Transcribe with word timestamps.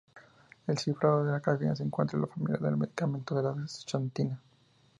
El 0.65 0.79
citrato 0.79 1.25
de 1.25 1.39
cafeína 1.41 1.75
se 1.75 1.83
encuentra 1.83 2.15
en 2.17 2.21
la 2.21 2.27
familia 2.27 2.57
de 2.57 2.75
medicamentos 2.75 3.37
de 3.37 3.43
la 3.43 3.55
xantina. 3.67 4.41